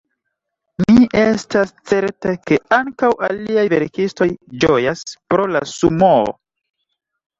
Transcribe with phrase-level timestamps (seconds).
[0.83, 4.29] Mi estas certa, ke ankaŭ aliaj verkistoj
[4.65, 6.27] ĝojas pro la Sumoo.